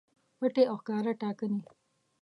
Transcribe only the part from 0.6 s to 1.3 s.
او ښکاره